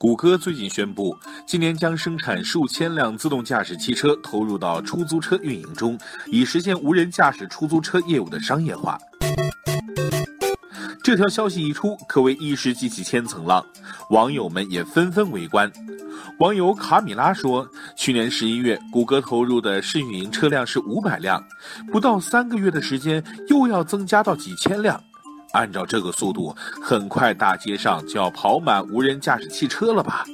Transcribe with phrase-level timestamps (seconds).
[0.00, 8.96] 谷歌最近宣布，今年将生产数千辆自动驾驶汽车投入到出租车运营中，以实现无人驾驶出租车业务的商业化。
[11.02, 13.64] 这条消息一出，可谓一时激起千层浪，
[14.10, 15.68] 网友们也纷纷围观。
[16.38, 21.42] 网友卡米拉说，去年十一月，谷歌投入的试运营车辆是五百辆，
[21.90, 25.02] 不到三个月的时间，又要增加到几千辆。
[25.52, 30.24] 按照这个速度，很快大街上就要跑满无人驾驶汽车了吧？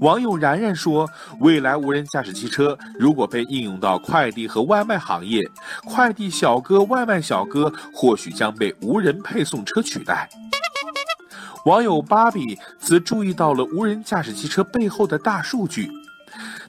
[0.00, 1.08] 网友然然说
[1.40, 5.42] ：“未来无人驾驶汽车如果被应用到快递和外卖行业，
[5.86, 10.28] 快递小哥、外卖小哥或许将被无人配送车取代。”
[11.64, 15.90] 网友芭比则注意到了无人驾驶汽车背后的大数据。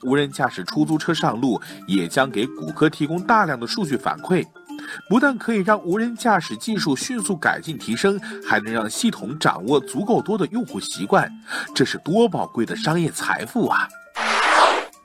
[0.02, 4.44] 无人驾驶出租车上路，也将给谷歌提供大量的数据反馈。
[5.10, 11.32] 不但可以让无人驾驶技术迅速改进提升，还能让系统掌握足够多的用户习惯，
[11.74, 13.88] 这是多宝贵的商业财富啊！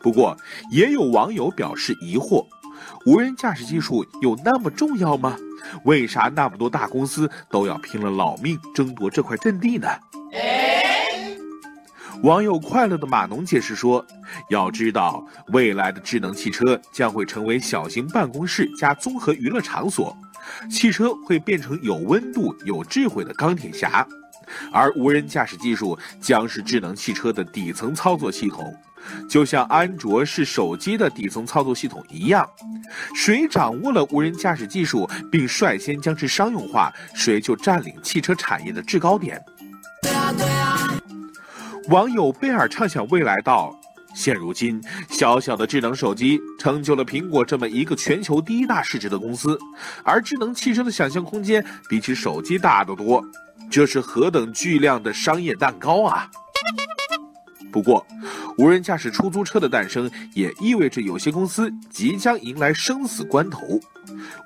[0.01, 0.37] 不过，
[0.71, 2.47] 也有网友表示疑惑：
[3.07, 5.37] 无人驾驶技术有那么重要吗？
[5.85, 9.89] 为啥那么多大公司都要拼了老命争夺这块阵地呢？
[12.25, 14.03] 网友快乐的码农解释说
[14.49, 20.17] ：“要知道，未来的智能汽车将会成为小型办公室加综合娱乐场所，
[20.71, 24.07] 汽车会变成有温度、有智慧的钢铁侠，
[24.73, 28.75] 而无人驾驶技术将是智能汽车的底层操作系统，
[29.29, 32.49] 就像安卓是手机的底层操作系统一样。
[33.15, 39.39] 谁掌握了无人驾驶技术，并率先将之商用化，谁就占领汽车产业的制高点。”，
[41.89, 43.79] 网友贝尔畅想未来道：
[44.15, 49.59] 现如今，小小的智能手机成就了苹果这么一个全球第一大市值的公司，
[50.03, 53.23] 而智能汽车的想象空间比起手机大得多，
[53.71, 56.31] 这是何等巨量的商业蛋糕啊！
[57.71, 58.07] 不过，
[58.57, 63.81] 无人驾驶出租车的诞生也意味着有些公司即将迎来生死关头。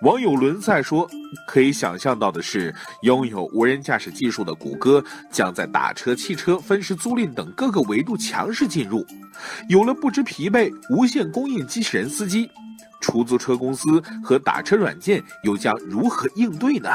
[0.03, 1.09] 网友伦赛说
[1.47, 9.05] ：“可以想象到的是，拥有无人驾驶技术的谷歌将在打车、汽车、分时租赁等各个维度强势进入。
[9.69, 12.50] 有了不知疲惫、无限供应机器人司机，
[13.00, 16.88] 出租车公司和打车软件又将如何应对呢？”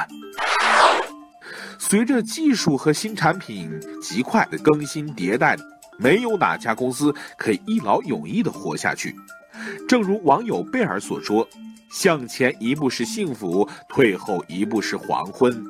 [1.77, 3.69] 随着技术和新产品
[4.01, 5.55] 极快的更新迭代。
[5.97, 9.15] 没有哪家公司可以一劳永逸的活下去。
[9.87, 11.47] 正如网友贝尔所说
[11.91, 15.63] ：“向前一步是幸福，退后一步是黄昏。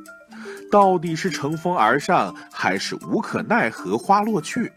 [0.72, 4.72] 到底是乘风而上，还是无可奈何花落去，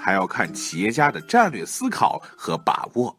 [0.00, 3.16] 还要看企业家的战略思考和把握。”